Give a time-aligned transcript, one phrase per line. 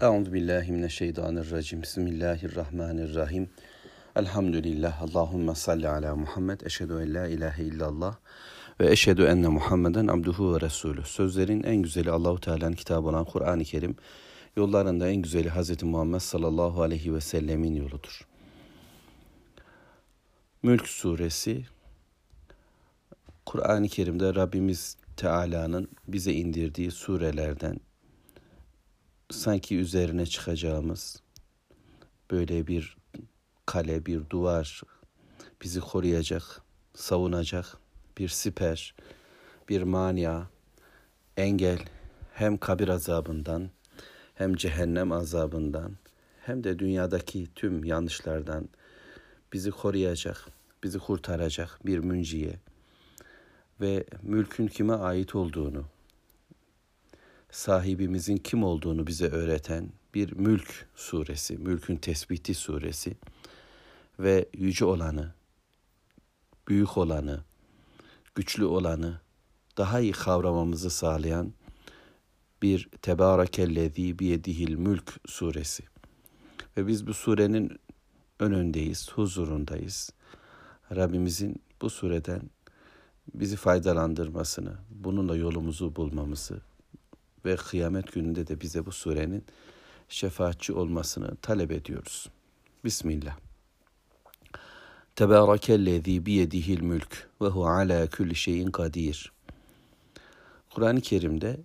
[0.00, 1.82] Euzu billahi mineşşeytanirracim.
[1.82, 3.48] Bismillahirrahmanirrahim.
[4.16, 5.02] Elhamdülillah.
[5.02, 6.60] Allahumme salli ala Muhammed.
[6.60, 8.16] Eşhedü en la ilahe illallah
[8.80, 11.02] ve eşhedü enne Muhammeden abduhu ve resulü.
[11.04, 13.96] Sözlerin en güzeli Allahu Teala'nın kitabı olan Kur'an-ı Kerim.
[14.56, 15.82] Yollarında en güzeli Hz.
[15.82, 18.20] Muhammed sallallahu aleyhi ve sellemin yoludur.
[20.62, 21.64] Mülk suresi
[23.46, 27.80] Kur'an-ı Kerim'de Rabbimiz Teala'nın bize indirdiği surelerden
[29.34, 31.22] sanki üzerine çıkacağımız
[32.30, 32.96] böyle bir
[33.66, 34.82] kale, bir duvar
[35.62, 36.62] bizi koruyacak,
[36.94, 37.78] savunacak
[38.18, 38.94] bir siper,
[39.68, 40.42] bir mania,
[41.36, 41.78] engel
[42.32, 43.70] hem kabir azabından
[44.34, 45.92] hem cehennem azabından
[46.40, 48.68] hem de dünyadaki tüm yanlışlardan
[49.52, 50.46] bizi koruyacak,
[50.84, 52.58] bizi kurtaracak bir münciye
[53.80, 55.84] ve mülkün kime ait olduğunu,
[57.54, 63.16] sahibimizin kim olduğunu bize öğreten bir mülk suresi, mülkün tesbiti suresi
[64.18, 65.34] ve yüce olanı,
[66.68, 67.44] büyük olanı,
[68.34, 69.20] güçlü olanı
[69.76, 71.52] daha iyi kavramamızı sağlayan
[72.62, 75.84] bir Tebârekellezî biyedihil mülk suresi.
[76.76, 77.78] Ve biz bu surenin
[78.40, 80.10] önündeyiz, huzurundayız.
[80.94, 82.42] Rabbimizin bu sureden
[83.34, 86.60] bizi faydalandırmasını, bununla yolumuzu bulmamızı
[87.44, 89.44] ve kıyamet gününde de bize bu surenin
[90.08, 92.28] şefaatçi olmasını talep ediyoruz.
[92.84, 93.36] Bismillah.
[95.16, 99.32] Tebârekellezî biyedihil mülk ve hu alâ külli şeyin kadir.
[100.70, 101.60] Kur'an-ı Kerim'de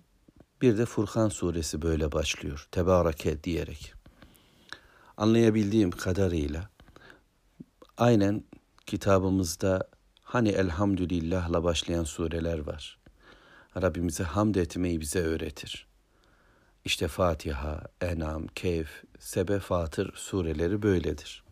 [0.62, 2.68] bir de Furkan suresi böyle başlıyor.
[2.70, 3.94] Tebareke diyerek.
[5.16, 6.68] Anlayabildiğim kadarıyla
[7.96, 8.44] aynen
[8.86, 9.88] kitabımızda
[10.22, 12.99] hani elhamdülillahla başlayan sureler var.
[13.76, 15.86] Rabbimize hamd etmeyi bize öğretir.
[16.84, 21.44] İşte Fatiha, Enam, Keyf, Sebe, Fatır sureleri böyledir.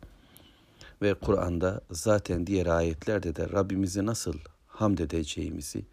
[1.02, 4.34] Ve Kur'an'da zaten diğer ayetlerde de Rabbimizi nasıl
[4.66, 5.84] hamd edeceğimizi,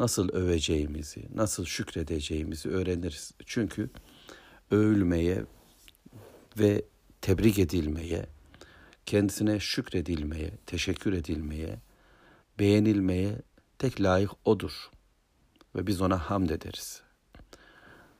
[0.00, 3.32] nasıl öveceğimizi, nasıl şükredeceğimizi öğreniriz.
[3.46, 3.90] Çünkü
[4.70, 5.44] övülmeye
[6.58, 6.84] ve
[7.20, 8.26] tebrik edilmeye,
[9.06, 11.78] kendisine şükredilmeye, teşekkür edilmeye,
[12.58, 13.42] beğenilmeye
[13.78, 14.90] tek layık odur
[15.76, 17.02] ve biz ona hamd ederiz.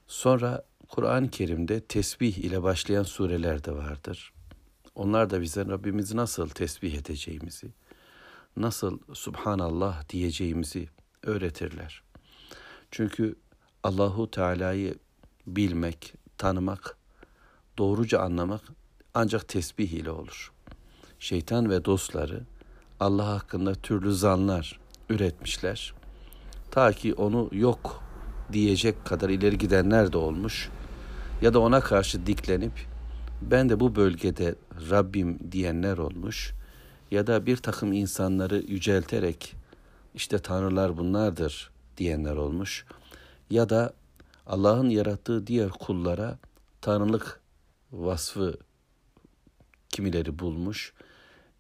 [0.07, 4.33] Sonra Kur'an-ı Kerim'de tesbih ile başlayan sureler de vardır.
[4.95, 7.73] Onlar da bize Rabbimizi nasıl tesbih edeceğimizi,
[8.57, 10.89] nasıl Subhanallah diyeceğimizi
[11.23, 12.03] öğretirler.
[12.91, 13.37] Çünkü
[13.83, 14.95] Allahu Teala'yı
[15.47, 16.97] bilmek, tanımak,
[17.79, 18.63] doğruca anlamak
[19.15, 20.53] ancak tesbih ile olur.
[21.19, 22.43] Şeytan ve dostları
[23.01, 25.95] Allah hakkında türlü zanlar üretmişler.
[26.73, 28.03] Ta ki onu yok
[28.53, 30.71] diyecek kadar ileri gidenler de olmuş.
[31.43, 32.73] Ya da ona karşı diklenip
[33.43, 34.55] ben de bu bölgede
[34.91, 36.53] Rabbim diyenler olmuş.
[37.11, 39.55] Ya da bir takım insanları yücelterek
[40.15, 42.87] işte tanrılar bunlardır diyenler olmuş.
[43.51, 43.93] Ya da
[44.47, 46.39] Allah'ın yarattığı diğer kullara
[46.81, 47.41] tanrılık
[47.93, 48.55] vasfı
[49.89, 50.93] kimileri bulmuş.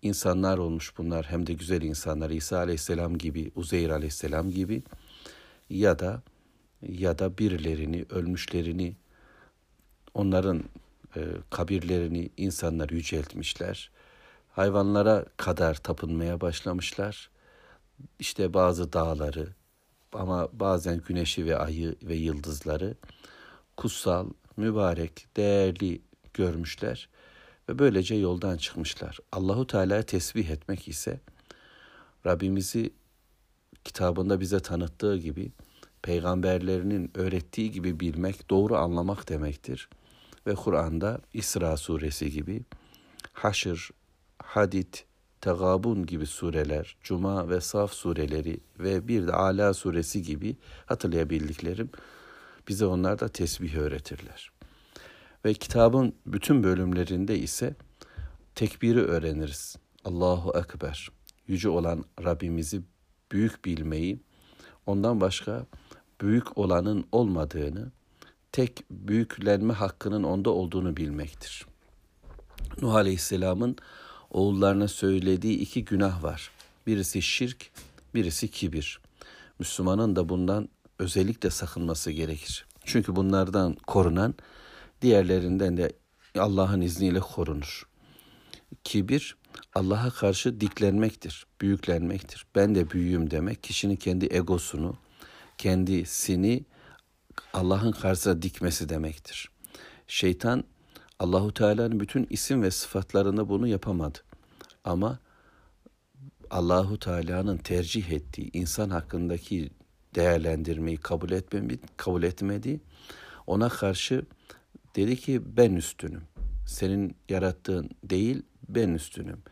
[0.03, 4.83] İnsanlar olmuş bunlar hem de güzel insanlar İsa aleyhisselam gibi, Uzeyr aleyhisselam gibi
[5.71, 6.23] ya da
[6.83, 8.97] ya da birilerini, ölmüşlerini,
[10.15, 10.65] onların
[11.17, 13.91] e, kabirlerini insanlar yüceltmişler.
[14.53, 17.31] Hayvanlara kadar tapınmaya başlamışlar.
[18.19, 19.49] İşte bazı dağları
[20.13, 22.95] ama bazen güneşi ve ayı ve yıldızları
[23.77, 26.01] kutsal, mübarek, değerli
[26.35, 27.09] görmüşler
[27.69, 29.19] ve böylece yoldan çıkmışlar.
[29.33, 31.21] Allahu Teala'ya tesbih etmek ise
[32.27, 32.91] Rabbimizi
[33.85, 35.53] kitabında bize tanıttığı gibi
[36.03, 39.89] peygamberlerinin öğrettiği gibi bilmek, doğru anlamak demektir.
[40.47, 42.63] Ve Kur'an'da İsra suresi gibi,
[43.33, 43.91] Haşr,
[44.43, 44.95] Hadid,
[45.41, 50.57] Tegabun gibi sureler, Cuma ve Saf sureleri ve bir de Ala suresi gibi
[50.87, 51.91] hatırlayabildiklerim
[52.69, 54.53] bize onlar da tesbih öğretirler.
[55.45, 57.75] Ve kitabın bütün bölümlerinde ise
[58.55, 59.77] tekbiri öğreniriz.
[60.05, 61.09] Allahu Ekber.
[61.47, 62.83] Yüce olan Rabbimizi
[63.33, 64.21] büyük bilmeyi,
[64.87, 65.67] ondan başka
[66.21, 67.91] büyük olanın olmadığını,
[68.53, 71.67] tek büyüklenme hakkının onda olduğunu bilmektir.
[72.83, 73.77] Nuh Aleyhisselam'ın
[74.31, 76.51] oğullarına söylediği iki günah var.
[76.87, 77.71] Birisi şirk,
[78.15, 79.01] birisi kibir.
[79.59, 80.69] Müslümanın da bundan
[80.99, 82.67] özellikle sakınması gerekir.
[82.85, 84.35] Çünkü bunlardan korunan
[85.03, 85.93] diğerlerinden de
[86.39, 87.92] Allah'ın izniyle korunur.
[88.85, 89.37] Kibir
[89.75, 92.47] Allah'a karşı diklenmektir, büyüklenmektir.
[92.55, 94.97] Ben de büyüğüm demek kişinin kendi egosunu,
[95.59, 96.65] kendisini
[97.53, 99.51] Allah'ın karşısına dikmesi demektir.
[100.07, 100.65] Şeytan
[101.19, 104.19] Allahu Teala'nın bütün isim ve sıfatlarında bunu yapamadı.
[104.85, 105.19] Ama
[106.51, 109.71] Allahu Teala'nın tercih ettiği insan hakkındaki
[110.15, 112.81] değerlendirmeyi kabul etmemi kabul etmedi.
[113.47, 114.23] Ona karşı
[114.97, 116.23] dedi ki ben üstünüm.
[116.67, 118.43] Senin yarattığın değil
[118.75, 119.43] ben üstünüm.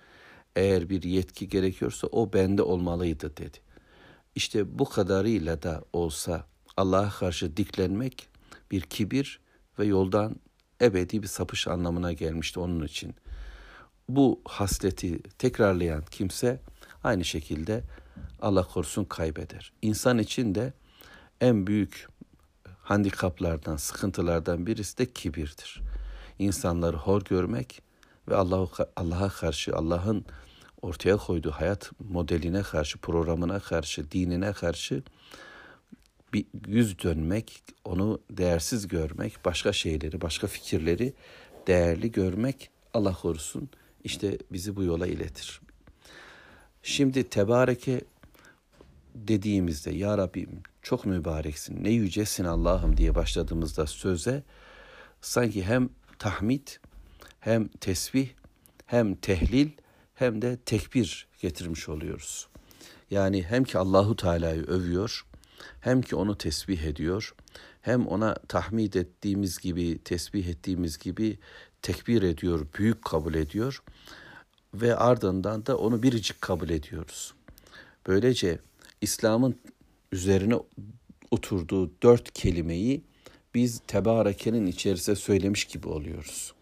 [0.57, 3.59] Eğer bir yetki gerekiyorsa o bende olmalıydı dedi.
[4.35, 6.47] İşte bu kadarıyla da olsa
[6.77, 8.29] Allah'a karşı diklenmek
[8.71, 9.41] bir kibir
[9.79, 10.37] ve yoldan
[10.83, 13.15] ebedi bir sapış anlamına gelmişti onun için.
[14.09, 16.61] Bu hasleti tekrarlayan kimse
[17.05, 17.83] aynı şekilde
[18.41, 19.73] Allah korusun kaybeder.
[19.83, 20.73] İnsan için de
[21.41, 22.09] en büyük
[22.83, 25.81] handikaplardan, sıkıntılardan birisi de kibirdir.
[26.39, 27.83] İnsanları hor görmek
[28.31, 30.25] ve Allah'a Allah'a karşı, Allah'ın
[30.83, 35.03] ortaya koyduğu hayat modeline karşı, programına karşı, dinine karşı
[36.33, 41.13] bir yüz dönmek, onu değersiz görmek, başka şeyleri, başka fikirleri
[41.67, 43.69] değerli görmek Allah korusun
[44.05, 45.61] işte bizi bu yola iletir.
[46.83, 48.01] Şimdi tebareke
[49.15, 54.43] dediğimizde ya Rabbim çok mübareksin, ne yücesin Allah'ım diye başladığımızda söze
[55.21, 55.89] sanki hem
[56.19, 56.69] tahmid
[57.41, 58.29] hem tesbih
[58.87, 59.69] hem tehlil
[60.15, 62.49] hem de tekbir getirmiş oluyoruz.
[63.11, 65.27] Yani hem ki Allahu Teala'yı övüyor,
[65.81, 67.35] hem ki onu tesbih ediyor,
[67.81, 71.39] hem ona tahmid ettiğimiz gibi, tesbih ettiğimiz gibi
[71.83, 73.83] tekbir ediyor, büyük kabul ediyor
[74.75, 77.35] ve ardından da onu biricik kabul ediyoruz.
[78.07, 78.59] Böylece
[79.01, 79.61] İslam'ın
[80.13, 80.55] üzerine
[81.31, 83.03] oturduğu dört kelimeyi
[83.55, 86.55] biz tebarekenin içerisine söylemiş gibi oluyoruz.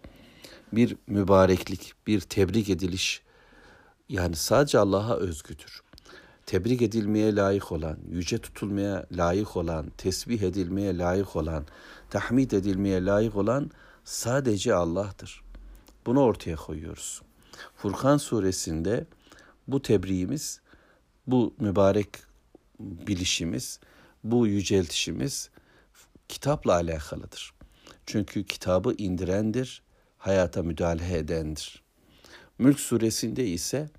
[0.72, 3.22] Bir mübareklik, bir tebrik ediliş
[4.08, 5.82] yani sadece Allah'a özgüdür.
[6.46, 11.66] Tebrik edilmeye layık olan, yüce tutulmaya layık olan, tesbih edilmeye layık olan,
[12.10, 13.70] tahmid edilmeye layık olan
[14.04, 15.42] sadece Allah'tır.
[16.06, 17.22] Bunu ortaya koyuyoruz.
[17.76, 19.06] Furkan suresinde
[19.68, 20.60] bu tebriğimiz,
[21.26, 22.08] bu mübarek
[22.80, 23.80] bilişimiz,
[24.24, 25.50] bu yüceltişimiz
[26.28, 27.54] kitapla alakalıdır.
[28.06, 29.82] Çünkü kitabı indirendir,
[30.18, 31.82] hayata müdahale edendir.
[32.58, 33.90] Mülk suresinde ise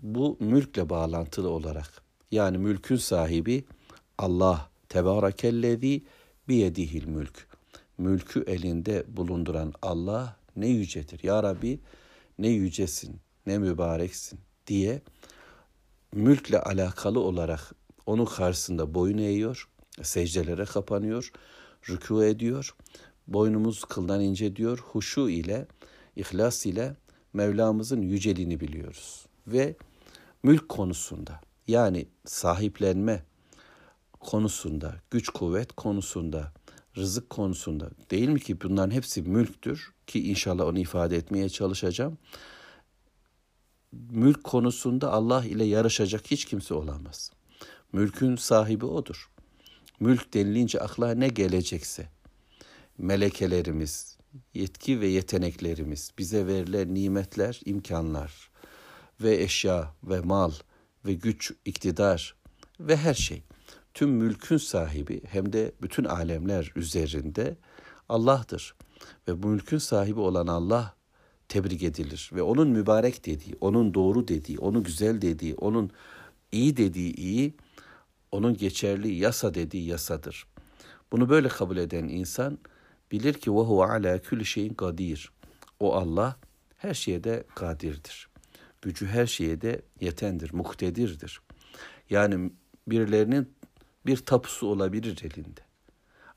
[0.00, 3.64] bu mülkle bağlantılı olarak yani mülkün sahibi
[4.18, 6.02] Allah tebarekellezi
[6.48, 7.46] biyedihil mülk.
[7.98, 11.22] Mülkü elinde bulunduran Allah ne yücedir.
[11.22, 11.80] Ya Rabbi
[12.38, 15.02] ne yücesin, ne mübareksin diye
[16.12, 17.74] mülkle alakalı olarak
[18.06, 19.68] onun karşısında boyun eğiyor,
[20.02, 21.32] secdelere kapanıyor,
[21.82, 22.74] rükû ediyor.
[23.28, 24.78] Boynumuz kıldan ince diyor.
[24.78, 25.66] Huşu ile,
[26.16, 26.96] ihlas ile
[27.32, 29.26] Mevlamızın yüceliğini biliyoruz.
[29.46, 29.76] Ve
[30.42, 33.22] mülk konusunda yani sahiplenme
[34.20, 36.52] konusunda, güç kuvvet konusunda,
[36.96, 42.18] rızık konusunda değil mi ki bunların hepsi mülktür ki inşallah onu ifade etmeye çalışacağım.
[43.92, 47.32] Mülk konusunda Allah ile yarışacak hiç kimse olamaz.
[47.92, 49.30] Mülkün sahibi odur.
[50.00, 52.08] Mülk denilince akla ne gelecekse
[52.98, 54.18] melekelerimiz,
[54.54, 58.50] yetki ve yeteneklerimiz, bize verilen nimetler, imkanlar
[59.20, 60.52] ve eşya ve mal
[61.04, 62.36] ve güç, iktidar
[62.80, 63.42] ve her şey.
[63.94, 67.56] Tüm mülkün sahibi hem de bütün alemler üzerinde
[68.08, 68.74] Allah'tır.
[69.28, 70.94] Ve bu mülkün sahibi olan Allah
[71.48, 75.90] tebrik edilir ve onun mübarek dediği, onun doğru dediği, onun güzel dediği, onun
[76.52, 77.54] iyi dediği iyi,
[78.32, 80.46] onun geçerli yasa dediği yasadır.
[81.12, 82.58] Bunu böyle kabul eden insan
[83.12, 85.32] bilir ki ve ala külli şeyin kadir.
[85.80, 86.36] O Allah
[86.76, 88.28] her şeye de kadirdir.
[88.82, 91.40] Gücü her şeye de yetendir, muhtedirdir.
[92.10, 92.50] Yani
[92.88, 93.54] birilerinin
[94.06, 95.60] bir tapusu olabilir elinde.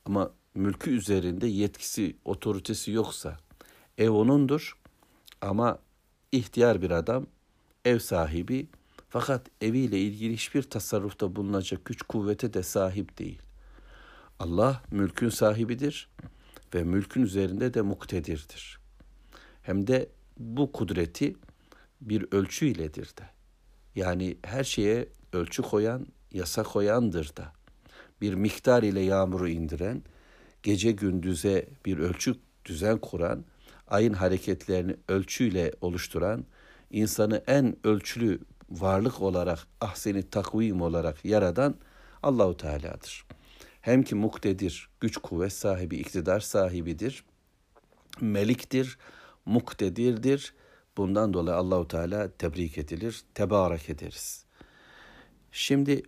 [0.05, 3.37] Ama mülkü üzerinde yetkisi, otoritesi yoksa
[3.97, 4.77] ev onundur
[5.41, 5.79] ama
[6.31, 7.27] ihtiyar bir adam,
[7.85, 8.67] ev sahibi
[9.09, 13.41] fakat eviyle ilgili hiçbir tasarrufta bulunacak güç kuvvete de sahip değil.
[14.39, 16.09] Allah mülkün sahibidir
[16.73, 18.79] ve mülkün üzerinde de muktedirdir.
[19.61, 21.35] Hem de bu kudreti
[22.01, 23.23] bir ölçü iledir de.
[23.95, 27.51] Yani her şeye ölçü koyan, yasa koyandır da.
[28.21, 30.03] Bir miktar ile yağmuru indiren,
[30.63, 32.35] gece gündüze bir ölçü
[32.65, 33.45] düzen kuran,
[33.87, 36.45] ayın hareketlerini ölçüyle oluşturan,
[36.91, 41.75] insanı en ölçülü varlık olarak, ahseni takvim olarak yaradan
[42.23, 43.25] Allahu Teala'dır.
[43.81, 47.23] Hem ki muktedir, güç kuvvet sahibi, iktidar sahibidir,
[48.21, 48.97] meliktir,
[49.45, 50.53] muktedirdir.
[50.97, 54.45] Bundan dolayı Allahu Teala tebrik edilir, tebarek ederiz.
[55.51, 56.03] Şimdi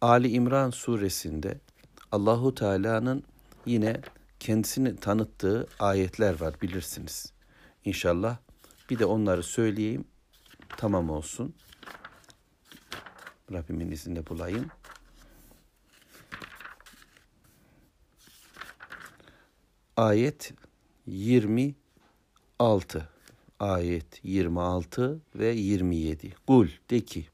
[0.00, 1.60] Ali İmran suresinde
[2.12, 3.24] Allahu Teala'nın
[3.66, 4.00] yine
[4.40, 7.32] kendisini tanıttığı ayetler var bilirsiniz.
[7.84, 8.36] İnşallah
[8.90, 10.04] bir de onları söyleyeyim
[10.76, 11.54] tamam olsun.
[13.52, 14.70] Rabbimin izniyle bulayım.
[20.00, 20.52] Ayet
[21.06, 23.08] 26.
[23.58, 26.34] Ayet 26 ve 27.
[26.46, 27.26] Kul de ki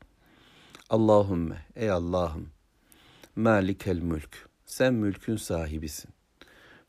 [0.91, 2.49] Allahümme ey Allah'ım
[3.37, 6.11] malikel mülk sen mülkün sahibisin.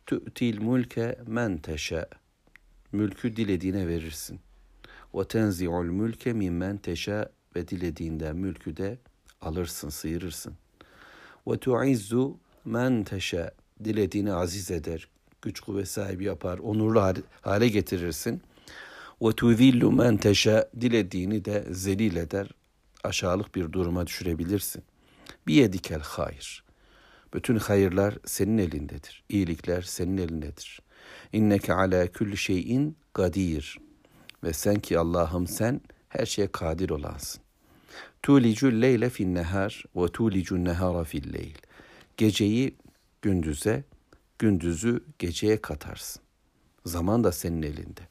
[0.06, 2.06] Tü'til mülke men teşe
[2.92, 4.40] mülkü dilediğine verirsin.
[5.16, 8.98] Ve tenzi'ul mülke mimmen teşe ve dilediğinden mülkü de
[9.42, 10.54] alırsın, sıyırırsın.
[11.48, 13.52] Ve tu'izzu men teşe
[13.84, 15.10] dilediğini aziz eder,
[15.42, 18.42] güç kuvvet sahibi yapar, onurlu hale getirirsin.
[19.22, 22.50] Ve tuzillu men teşe dilediğini de zelil eder,
[23.04, 24.84] aşağılık bir duruma düşürebilirsin.
[25.48, 26.64] Biyedikel hayır.
[27.34, 29.24] Bütün hayırlar senin elindedir.
[29.30, 30.80] İyilikler senin elindedir.
[31.34, 33.78] İnneke ala kulli şeyin kadir.
[34.44, 37.42] Ve sen ki Allah'ım sen her şeye kadir olansın.
[38.24, 41.58] Tulicul leyle fin nehar ve tulicun nehara fil leyl.
[42.18, 42.76] Geceyi
[43.22, 43.84] gündüze,
[44.40, 46.22] gündüzü geceye katarsın.
[46.86, 48.02] Zaman da senin elinde.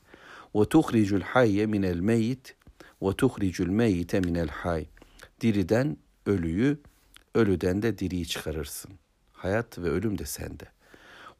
[0.54, 2.56] Ve tuhricul hayye minel meyit
[3.02, 4.86] ve tuhricul meyite minel hay.
[5.40, 6.78] Diriden ölüyü,
[7.34, 8.92] ölüden de diriyi çıkarırsın.
[9.32, 10.64] Hayat ve ölüm de sende.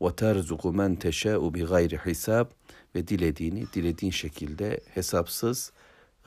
[0.02, 2.46] Ve terzuku men teşâ'u bi gayri hisab
[2.94, 5.72] ve dilediğini dilediğin şekilde hesapsız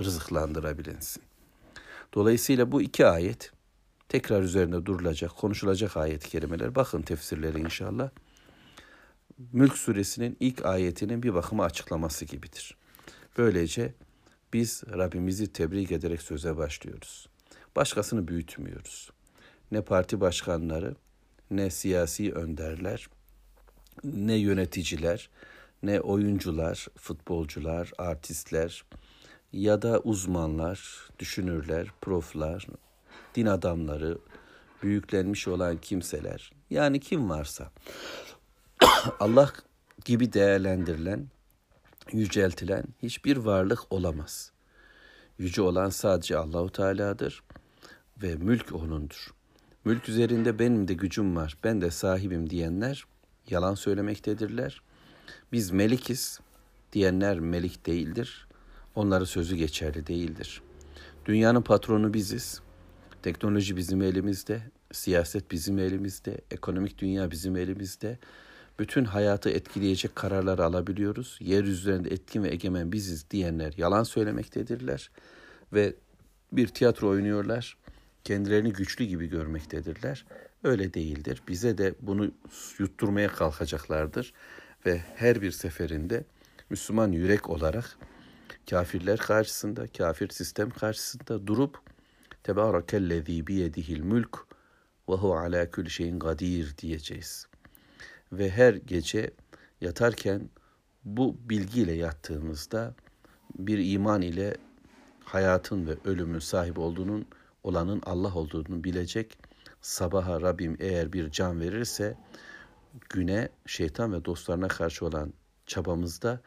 [0.02, 1.24] rızıklandırabilirsin.
[2.14, 3.52] Dolayısıyla bu iki ayet
[4.10, 6.76] tekrar üzerinde durulacak, konuşulacak ayet-i kerimeler.
[6.76, 8.10] Bakın tefsirleri inşallah.
[9.54, 12.78] Mülk suresinin ilk ayetinin bir bakıma açıklaması gibidir.
[13.38, 13.94] Böylece
[14.54, 17.28] biz Rabbimizi tebrik ederek söze başlıyoruz.
[17.76, 19.12] Başkasını büyütmüyoruz.
[19.72, 20.96] Ne parti başkanları,
[21.52, 23.08] ne siyasi önderler,
[24.04, 25.30] ne yöneticiler,
[25.84, 28.86] ne oyuncular, futbolcular, artistler
[29.54, 32.68] ya da uzmanlar, düşünürler, proflar,
[33.36, 34.18] din adamları,
[34.84, 37.72] büyüklenmiş olan kimseler, yani kim varsa
[39.20, 39.54] Allah
[40.06, 41.28] gibi değerlendirilen,
[42.14, 44.52] yüceltilen hiçbir varlık olamaz.
[45.38, 47.44] Yüce olan sadece Allahu Teala'dır
[48.24, 49.34] ve mülk onundur.
[49.86, 53.06] Mülk üzerinde benim de gücüm var, ben de sahibim diyenler
[53.50, 54.82] yalan söylemektedirler.
[55.52, 56.40] Biz melikiz
[56.94, 58.48] diyenler melik değildir.
[58.96, 60.62] Onların sözü geçerli değildir.
[61.26, 62.62] Dünyanın patronu biziz.
[63.24, 68.20] Teknoloji bizim elimizde, siyaset bizim elimizde, ekonomik dünya bizim elimizde.
[68.80, 71.38] Bütün hayatı etkileyecek kararlar alabiliyoruz.
[71.42, 75.12] Yeryüzünde etkin ve egemen biziz diyenler yalan söylemektedirler
[75.74, 75.94] ve
[76.52, 77.78] bir tiyatro oynuyorlar.
[78.24, 80.26] Kendilerini güçlü gibi görmektedirler.
[80.64, 81.42] Öyle değildir.
[81.48, 82.32] Bize de bunu
[82.80, 84.34] yutturmaya kalkacaklardır
[84.86, 86.24] ve her bir seferinde
[86.70, 87.98] Müslüman yürek olarak
[88.70, 91.80] kafirler karşısında, kafir sistem karşısında durup
[92.44, 94.38] Tebârakellezî biyedihil mülk
[95.10, 97.48] ve hu alâ külli şeyin kadir diyeceğiz.
[98.32, 99.32] Ve her gece
[99.82, 100.50] yatarken
[101.06, 102.96] bu bilgiyle yattığımızda
[103.60, 104.56] bir iman ile
[105.24, 107.26] hayatın ve ölümün sahip olduğunun
[107.64, 109.38] olanın Allah olduğunu bilecek.
[109.82, 112.18] Sabaha Rabbim eğer bir can verirse
[113.10, 115.34] güne şeytan ve dostlarına karşı olan
[115.66, 116.42] çabamızda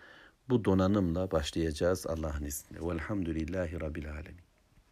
[0.49, 2.89] bu donanımla başlayacağız Allah'ın izniyle.
[2.89, 4.52] Velhamdülillahi Rabbil Alemin.